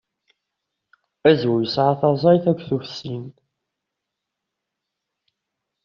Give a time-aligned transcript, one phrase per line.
[1.29, 3.25] Azwu yesɛa taẓẓayt akked tufsin.